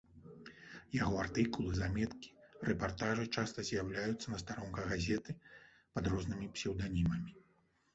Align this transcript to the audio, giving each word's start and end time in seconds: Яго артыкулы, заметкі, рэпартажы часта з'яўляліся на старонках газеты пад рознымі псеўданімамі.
Яго 1.01 1.19
артыкулы, 1.23 1.71
заметкі, 1.81 2.33
рэпартажы 2.71 3.29
часта 3.35 3.69
з'яўляліся 3.71 4.27
на 4.37 4.43
старонках 4.47 4.93
газеты 4.97 5.41
пад 5.99 6.03
рознымі 6.17 6.55
псеўданімамі. 6.59 7.43